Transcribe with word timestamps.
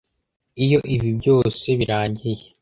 Iyo 0.63 0.79
ibi 0.95 1.09
byose 1.19 1.65
birangiye 1.79 2.43